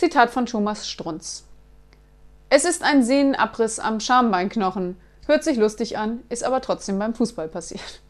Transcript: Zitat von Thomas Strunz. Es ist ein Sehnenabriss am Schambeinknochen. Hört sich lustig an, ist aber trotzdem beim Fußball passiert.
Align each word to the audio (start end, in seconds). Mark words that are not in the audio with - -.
Zitat 0.00 0.30
von 0.30 0.46
Thomas 0.46 0.88
Strunz. 0.88 1.44
Es 2.48 2.64
ist 2.64 2.82
ein 2.82 3.02
Sehnenabriss 3.02 3.78
am 3.78 4.00
Schambeinknochen. 4.00 4.96
Hört 5.26 5.44
sich 5.44 5.58
lustig 5.58 5.98
an, 5.98 6.22
ist 6.30 6.42
aber 6.42 6.62
trotzdem 6.62 6.98
beim 6.98 7.12
Fußball 7.12 7.48
passiert. 7.48 8.00